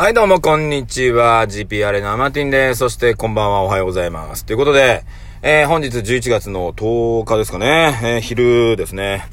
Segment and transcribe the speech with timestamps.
[0.00, 1.46] はい、どうも、こんにちは。
[1.46, 2.78] GPR のアマティンです。
[2.78, 4.46] そして、こんばんは、おはようございます。
[4.46, 5.04] ということで、
[5.42, 8.00] えー、本日11月の10日ですかね。
[8.02, 9.26] えー、昼ですね。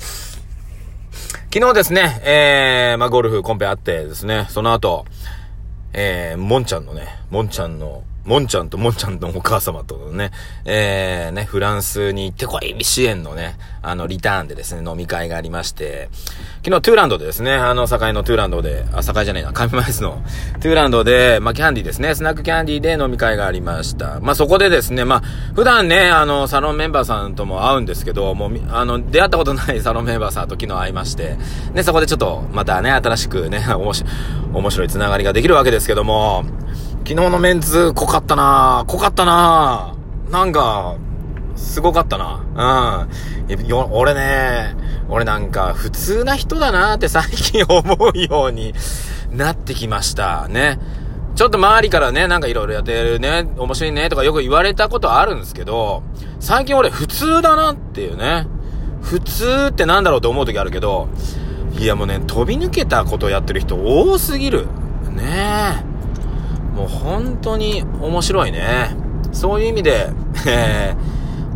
[1.53, 5.05] 昨日ですね、えー、まあ、ゴルフコンペあってですね、その後、
[5.93, 10.31] えー、もんちゃんのね、もんちゃんの、もんちゃんともんちゃんのお母様とのね、
[10.65, 16.09] えー、ね、フランスに行ってこい支援のね、あの、リターンでですね、飲み会がありまして、
[16.61, 20.21] 昨日トゥーランドでですね、あの、境のトゥーランドで、あ、境じゃないな、上前スの
[20.59, 24.19] トゥーランドで、まあ、キャンディですね、スナックキャンディで飲み会がありました。
[24.19, 25.21] まあ、そこでですね、まあ、
[25.55, 31.37] 普段ね、あの、サロンメンバーさんとも会うんですけど、もう、あの、出会ったことない サロンメンバーさんと昨日会いまして、
[31.71, 33.65] ね、そこでちょっと、またね、新しくね、
[34.53, 36.43] 面白いつながりができるわけですけども、
[37.07, 39.95] 昨日のメンツ濃かったな濃かったな
[40.29, 40.97] なんか、
[41.55, 43.07] すごかったな。
[43.47, 43.65] うん。
[43.65, 44.75] よ、俺ね、
[45.07, 47.81] 俺なんか普通な人だなって最近思
[48.13, 48.73] うように
[49.31, 50.79] なってきましたね。
[51.35, 56.03] ちょっと周りからね、なんかいろいろやってるね、面白いねとかよく言われたことあるんですけど、
[56.41, 58.47] 最近俺普通だなっていうね。
[59.01, 61.07] 普通ってなんだろうと思う時あるけど、
[61.79, 64.65] いやもうね、飛び抜けたことやってる人多すぎる。
[65.15, 65.96] ねえ。
[66.77, 68.95] もう本当に面白いね。
[69.31, 70.11] そういう意味で、
[70.47, 70.95] え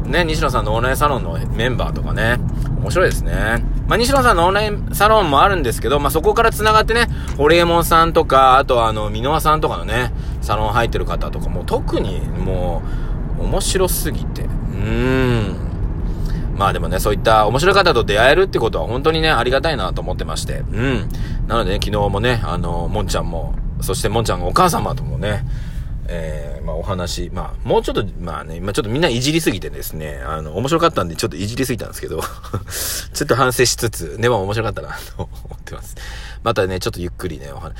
[0.03, 2.39] ー、ね、西野さんのオンラインサロンのメンバーとかね、
[2.79, 3.63] 面白いですね。
[3.87, 10.11] まあ、西野さんのオンラインサロンもあるんですけど、まあ、そこから繋がってね、ホリエモンさんとか、あとはあの、箕輪さんとかのね、
[10.41, 12.81] サロン入ってる方とかも特にも
[13.39, 14.43] う、面白すぎて。
[14.43, 14.87] うー
[15.51, 15.71] ん。
[16.55, 20.63] まあでもね、そういった面白い方と出会えるってことは本当にね、ありがたいなと思ってまして。
[20.71, 21.09] うん。
[21.47, 25.43] なのでね、昨日もね、あの、もんちゃんも、そしてもんちゃんのお母様ともね、
[26.07, 32.21] えー、まあお話、まあもうちょっと、まあね、今ちょっとみんないじりすぎてですね、あの、面白かったんでちょっといじりすぎたんですけど
[33.13, 35.95] ちょっと反省しつつ、でも面白かったなと思ってます。
[36.43, 37.73] またね、ちょっとゆっくりね、お話、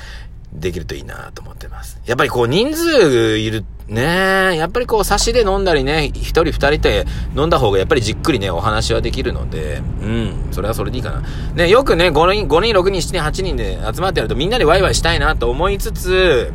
[0.52, 2.00] できるといいなと思ってます。
[2.06, 7.04] やっぱりこう人数いる、ねやっぱりこう差しで飲んだりね、一人二人で
[7.36, 11.22] 飲んだ方がやっぱりじっくりね、お話はできるので、うん、それはそれでいいかな。
[11.54, 16.52] ね、よくね、5人、5人、6人、7人、8人で集まってやるとみんなでワイワイしたいなと思いつつ、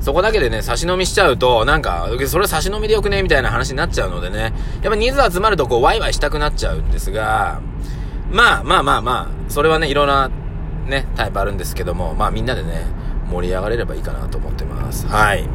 [0.00, 7.60] そこだけでね、差し飲みしちゃうと、なんか、それ差し飲みでよくねみたいな話になっちゃうのでね、やっぱ人数集まるとこう、ワイワイしたくなっちゃうんですが、
[8.30, 10.30] まあまあまあまあ、それはね、いろんな
[10.90, 12.84] ね、タイプあるんですけども、まあみんなでね、
[13.30, 15.06] 盛り上がれればいいかなと思ってます。
[15.06, 15.48] はい。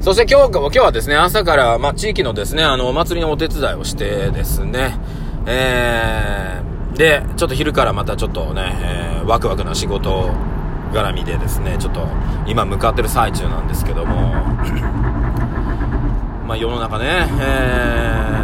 [0.00, 4.98] そして今日、今日はですね、朝から、まあ地域のですね、あの、お祭りのお手伝いをしてですね、
[5.46, 10.30] えー、で、ちょっと昼からまたちょっとね、えー、ワクワクな仕事
[10.92, 12.06] 絡みでですね、ちょっと
[12.46, 14.32] 今向かってる最中なんですけども、
[16.46, 18.36] まあ世の中ね、え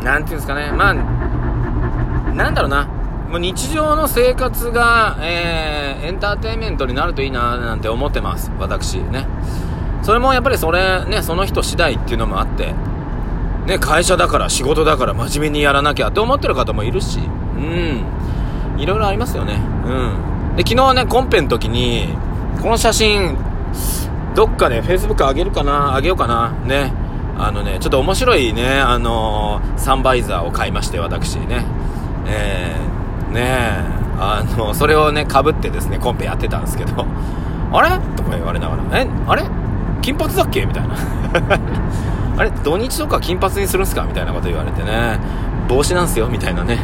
[0.00, 2.86] ー、なんていうんですかね、まあ、なんだろうな、
[3.34, 8.52] もう日常の生活が、えー、エンターテインメントになるといいななんて思ってます。
[8.60, 9.26] 私ね。
[10.04, 12.74] それもやっぱりそれ、ね、その人次第っていうのもあって、
[13.66, 18.04] ね、会社だから仕事だから真面目にやらなきゃって思ってる方もいるし、うん。
[18.78, 19.60] いろいろありますよね。
[19.84, 20.54] うん。
[20.54, 22.10] で、昨日ね、コンペの時に、
[22.62, 23.36] この写真、
[24.36, 26.92] どっかで Facebook 上げるかな上げようかなね。
[27.36, 31.66] あのね、ちょっと面白いね、あのー、サンバイザーを買いまして、私ね。
[32.28, 32.93] えー
[33.34, 33.70] ね。
[34.18, 37.04] あの、それをね、かぶってですね、コンペやってたんですけど、
[37.72, 37.90] あれ？
[38.16, 39.42] とか言われながら、え、あれ？
[40.00, 40.64] 金髪だっけ？
[40.64, 40.94] みたいな。
[42.38, 42.50] あれ？
[42.50, 44.04] 土日とか金髪にするんすか？
[44.04, 45.18] みたいなこと言われてね、
[45.68, 46.28] 帽子なんすよ？
[46.28, 46.78] みたいなね、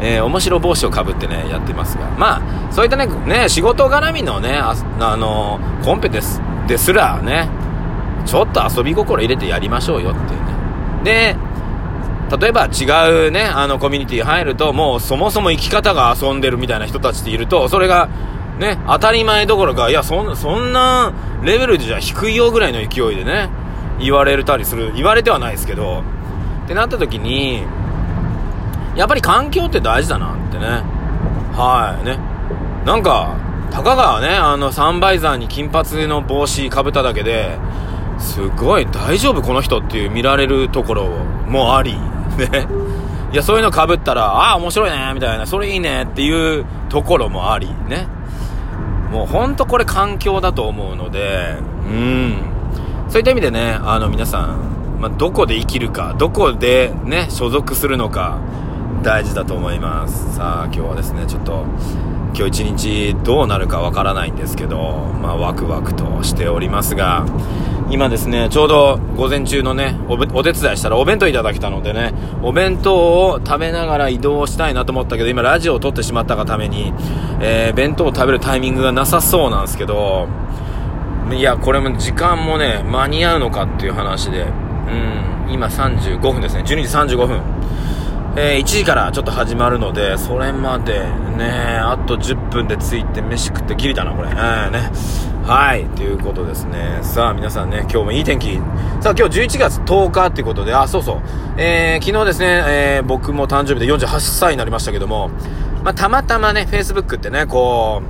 [0.00, 2.06] えー、面白帽子をかぶってね、やってますが。
[2.16, 2.40] まあ、
[2.72, 7.48] そういったね、ね、仕事絡みのね、あ、あの、コンペです、ですらね、
[8.24, 10.46] ちょっと遊び心入れてやりましょうよっていうね。
[11.04, 11.36] で、
[12.30, 18.08] 例えば違うね、あのコミュニティ入ると、もうそもそも生き方が遊んでるみたいな人たちっていると、それが、
[18.58, 23.48] ね、当たり前どころか、いや、そんそんなレベルじゃ低いよぐらいの勢いでね、
[24.00, 26.02] 言われたりする、言われてはないですけど、
[26.64, 27.62] ってなった時に、
[28.96, 30.66] やっぱり環境って大事だなってね。
[31.52, 32.18] はい、ね。
[32.84, 33.36] なんか、
[33.70, 37.58] たかがね、あの、サンバイザーに金髪の帽子かぶっただけで、
[38.18, 41.08] すごい大丈夫この人っていう見られるところ
[41.46, 41.96] もあり、
[42.36, 42.66] ね。
[43.32, 48.06] いや、そういうの被ったら、ああ、面白いね、みたいな、それいいねっていうところもあり、ね。
[49.10, 51.56] もうほんとこれ環境だと思うので、
[51.86, 52.36] うん。
[53.08, 58.38] そういった意味でね、あの皆さん、まあ、どこで生きるか、どこでね、所属するのか、
[59.02, 60.34] 大事だと思います。
[60.34, 61.64] さあ、今日はですね、ちょっと、
[62.34, 64.78] 今日一日どうなるかわからないんですけど、
[65.22, 67.24] まあワクワクとしておりますが、
[67.88, 72.12] 今ですね、ちょうど午前中のねお、お手伝いしたらお弁当いただけたのでね、
[72.42, 76.92] お弁当を食べながら移動したいなと思ったけど、今ラジオを撮ってしまったがために、
[77.40, 80.26] えー、弁当を食べるタイミングがなさそうなんですけど、
[81.30, 87.40] いや、これも時間もね、間に合うのかっていう話で、うん、今35分ですね、12時35分。
[88.38, 91.00] えー、1時からちょっと始まるので、それまで
[91.38, 94.28] ね、あと10分で着いて飯食ってギリだな、これ。
[94.28, 94.90] えー、ね。
[95.42, 96.98] はい、ということですね。
[97.00, 98.56] さあ、皆さんね、今日もいい天気。
[99.00, 101.20] さあ、今日11月10日っていうことで、あ、そうそう。
[101.56, 105.30] えー、昨日ですね、えー、僕も誕生日で48歳になりましたけども、
[105.82, 108.02] まあ、たまたまね、Facebook ってね、こ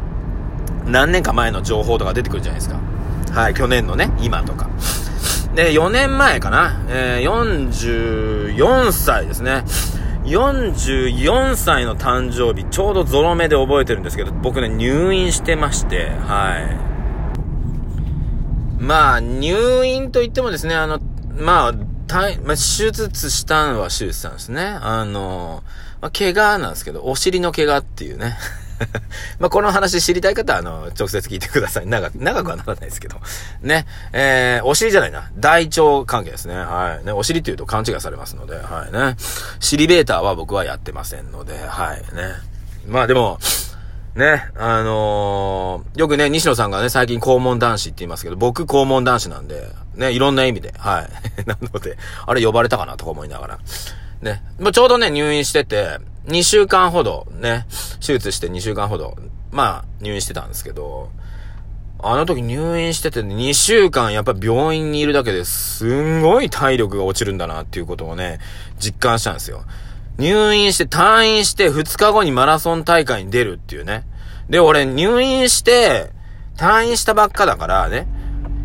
[0.87, 2.81] う、何年か前の情報とか出てくるじゃないですか。
[3.33, 4.69] はい、去年のね、今とか。
[5.55, 9.63] で、4年前かな、えー、44歳ですね。
[10.27, 16.59] 44歳の誕生日、ちょうどゾロ目で覚えてるんですけど、僕ね、入院してまして、は
[18.81, 18.83] い。
[18.83, 21.01] まあ、入院といってもですね、あの、
[21.39, 21.75] まあ、
[22.09, 24.63] たまあ、手術したのは手術したんですね。
[24.63, 25.63] あの、
[26.01, 28.37] まあ、怪我なんですけど、お尻の怪我っていうね。
[29.39, 31.87] まあ、この話知りたい方は、あの、直接聞いてください。
[31.87, 33.17] 長く、長くはならないですけど。
[33.63, 33.87] ね。
[34.13, 35.31] えー、お尻じゃないな。
[35.37, 36.55] 大腸関係ですね。
[36.55, 37.05] はい。
[37.05, 39.17] ね、お尻って言うと勘違いされますので、はいね。
[39.61, 42.35] 尻ベーターは僕はやってませんので、はいね。
[42.87, 43.39] まあでも、
[44.17, 51.09] ね、あのー、よくね、西野さんがね、最近肛門男子って言いますけど、僕肛門男子なんで、ね、いろんな意味で、はい。
[51.47, 53.59] なので、あれ呼ばれたかなとか思いながら。
[54.23, 57.67] ね、まあ、ちょうどね、入院してて、2週間ほど、ね、
[58.01, 59.17] 手術して2週間ほど、
[59.53, 61.11] まあ、入院してたんですけど、
[61.99, 68.39] あの時入院してて2週間やっぱ病院にいるだけですんごい体力が落ちるんだなっていうことをね、
[68.79, 69.65] 実感したんですよ。
[70.19, 74.05] 入院して、退院して2日後にマラソン大会に出るっていうね。
[74.49, 76.11] で、俺入院して、
[76.57, 78.07] 退院したばっかだからね、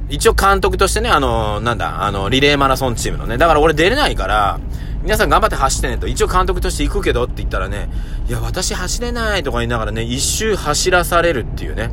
[0.09, 4.59] 一応監督としてね、あの、なんだ、あの、リレーマラソンチームのね、だから俺出れないから、
[5.03, 7.89] 皆さん頑張って走ってねと、一応監督として行くけどって言ったらね、
[8.27, 11.91] いや、私走れないとか言いながらね、一周走らされるっていうね。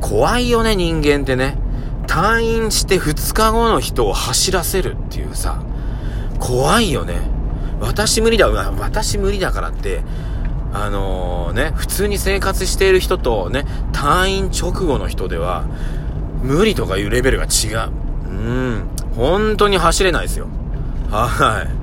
[0.00, 1.58] 怖いよね、人間ってね。
[2.06, 5.62] 退院して2日後の人を走らせるっていうさ、
[6.38, 7.14] 怖いよね。
[7.80, 10.02] 私無理だ、私無理だからって、
[10.72, 15.64] あのー、ね、普通に生活している人とね、退院直後の人では、
[16.42, 17.90] 無理とかいうレベルが違う。
[18.28, 18.88] うん。
[19.14, 20.48] 本当に走れないですよ。
[21.10, 21.79] はい。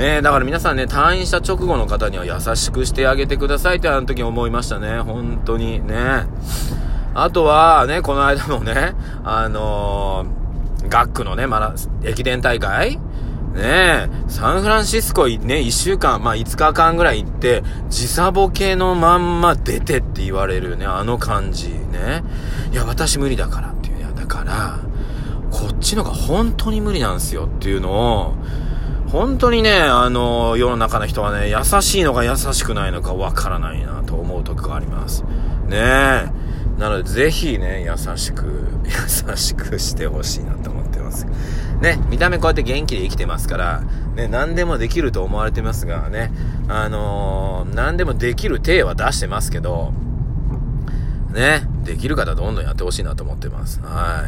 [0.00, 4.98] ねだから皆さんね、退院した直後の方には優しくしてあげてくださいってあの時思いましたね。
[5.00, 6.24] 本当にね。
[7.14, 8.94] あとは、ね、この間のね、
[9.24, 13.00] あのー、学区のね、まだ、駅伝大会ね
[13.56, 22.22] え、サンフランシスコね、一週間、まあ5日間ぐらい行って、時差ボケのまんま出てって言われるね、あの感じね。
[22.72, 23.98] いや、私無理だからっていう。
[23.98, 24.78] いや、だから、
[25.50, 28.34] こっちのが本当に無理なんですよっていうのを、
[29.12, 35.24] 本当にね、あの、世の中の人はね、優しいのか優しくないのかわからないなと思う時があります。
[35.66, 36.26] ねえ。
[36.78, 41.26] なので、ぜひね、優しく、優しくしてほしいなと思ってます。
[41.80, 43.82] ね、見た目こうやって元気で生きてますから、
[44.14, 46.30] ね、何でもできると思われてますがね、
[46.68, 49.92] あのー、何でもできる体は出してますけど、
[51.32, 53.80] ね、できる方どんどんやってほしいなと思ってます。
[53.82, 54.24] は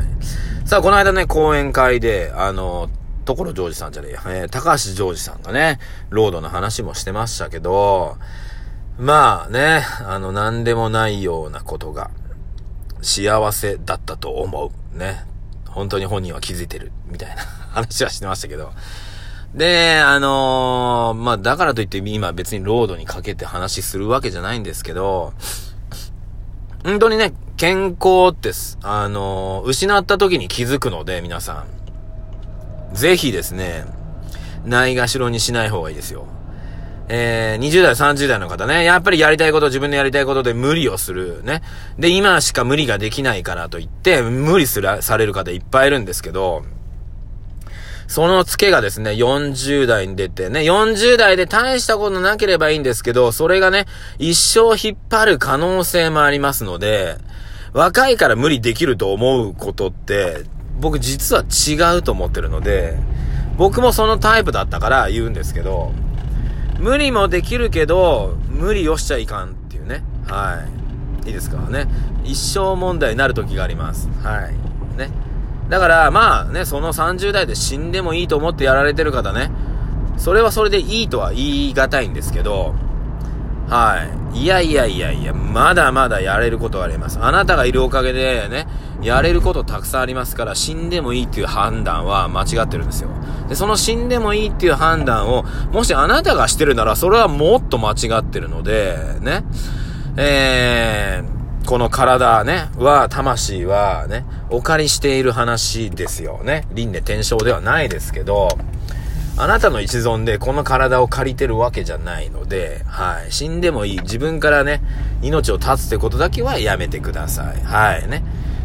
[0.65, 0.69] い。
[0.69, 5.79] さあ、この間ね、講演会で、あのー、所ジョージさんじゃねえや、えー、高橋ジョージさんがね、
[6.11, 8.17] ロードの話もしてましたけど、
[8.99, 12.11] まあね、あの、何でもないようなことが、
[13.03, 14.99] 幸せだったと思う。
[14.99, 15.25] ね。
[15.69, 18.73] 本当に本人は気づいてる、みたいな 話はしてましたけど。
[19.55, 25.35] で、あのー、まあ、だからといって今別にロードにかけて話するわけじゃないんですけど、
[26.85, 28.53] 本当にね、健康って、
[28.83, 31.82] あのー、失った時に気づくので、皆さん。
[32.93, 33.85] ぜひですね、
[34.65, 36.27] ないがしろにしない方がいいですよ。
[37.09, 41.63] えー、20代、30代の方ね、やっぱりやりたいこと、自分のやりたいことで無理をする、ね。
[41.99, 46.63] で、今しか無理ができないからといって、無理すら、される方いっぱいいるんですけど、
[48.07, 53.87] そのツケがですね、40代に出てね、40代で大したことなければいいんですけど、それがね、
[54.19, 57.17] 一生引っ張る可能性もありますので、
[57.73, 60.45] 若いから無理できると思うことって、
[60.83, 62.99] 僕実は違うと思ってるので、
[63.57, 65.93] 僕もそのタイプだったから言うんですけど、
[66.81, 70.03] 無理もできるけど、無理をしちゃいかんっていうね。
[70.27, 70.67] は
[71.25, 71.29] い。
[71.29, 71.87] いいですかね。
[72.25, 74.09] 一生問題になる時があります。
[74.25, 74.99] はい。
[74.99, 75.11] ね。
[75.69, 79.53] だから、まあね、その30代で死んでもいいと思ってやられてる方ね。
[80.17, 82.75] それはそれでいいとは言い難いんですけど、
[83.69, 84.41] はい。
[84.43, 87.21] いやいやいやいや、まだまだやれることがあります。
[87.23, 88.67] あなたがいるおかげでね、
[89.03, 93.11] やれることたくさんありますから、死んでもいいっていう判断は間違ってるんですよ。
[93.49, 99.45] で、その死んでもいいっていう判断を、もしあなたがしてるなら、それはもっと間違ってるので、ね。
[100.17, 106.67] えー、この体ね、は、魂はね、お借りしている話ですよね。
[106.73, 108.49] 輪廻転生ではないですけど、
[109.39, 113.33] あなたの一存でこの体を借りてるわけじゃないので、はい。
[113.33, 113.99] 死んでもいい。
[114.01, 114.83] 自分からね、
[115.23, 117.63] 命を絶つってことだけはやめてください。
[117.65, 118.23] はいね。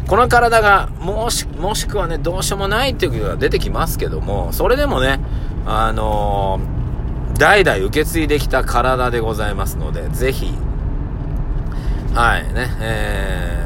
[0.08, 5.20] この体が、もし、もしくはね、どうしようもないっていうことが出てきますけども、それでもね、
[5.66, 10.52] あのー、代々受け継いできた体でございますので、ぜひ、
[12.14, 13.58] はいね、えー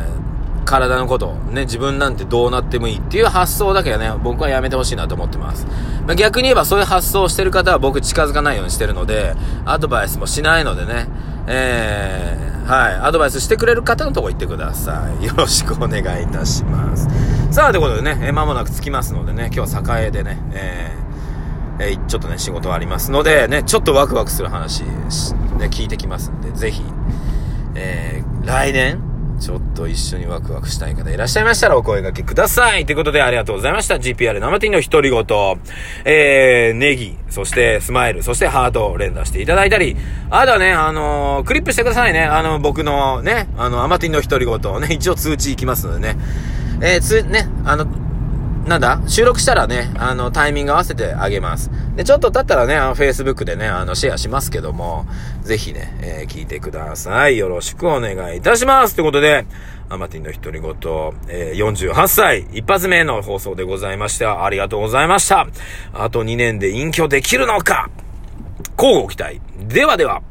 [0.65, 5.67] 体のこと、ね、自分なんてどうなってもいいっていう発想だけはね、僕はやめてほしいなと思ってます。
[6.07, 9.35] まあ、逆に言えばそういう発想をしてる方は僕近づかないようにしてるので、
[9.67, 11.09] アドバイスもしないのでね、
[11.47, 15.25] えー、はい、アドバイスしてくれる方のとこ行ってください。
[15.27, 17.07] よろしくお願いいたします。
[17.51, 24.89] さあ、ということでね、え間もなく着きますのでね、今日は栄でね、えー、ちょっとね、仕事ありますので、ね、ちょっとワクワクする話、ね、
[25.71, 26.83] 聞いてきますんで、ぜひ、
[27.75, 29.03] えー、来年、
[29.43, 32.87] ちょっと一緒にワクワクしたい方いらっしゃいましたらお声掛けください。
[32.87, 33.97] ということでありがとうございました。
[33.97, 35.25] GPR 生ティの独り言、
[36.05, 39.97] えー、ネギ、そしてスマイル、そしてハートを連打していただいたり、
[40.31, 42.23] あとはね、あのー、クリップしてくださいね。
[42.23, 46.17] あの、僕のね、あの、アマティンの独り言ね、一応通知行きますのでね。
[46.81, 47.87] えー、つ、ね、あの、
[48.67, 49.01] なんだ？
[49.09, 51.71] 収録したらね、あの、タイミング合わせてあげます。
[51.97, 55.05] で、ちょっと経ったらね、あの、Facebook でね、あの、シェアしますけども、
[55.43, 57.37] ぜひね、えー、聞いてください。
[57.39, 58.95] よろしくお願いいたします。
[58.95, 59.47] ということで、
[59.89, 60.71] アマティンの独り言、
[61.29, 64.45] えー、48歳、一発目の放送でございました。
[64.45, 65.47] ありがとうございました。
[65.93, 67.91] あと2年で隠居できるのか
[68.79, 69.41] 交互期待。
[69.69, 70.23] ではでは。